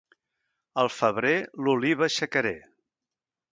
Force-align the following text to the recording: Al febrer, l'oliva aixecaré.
Al 0.83 0.89
febrer, 0.93 1.35
l'oliva 1.67 2.07
aixecaré. 2.09 2.57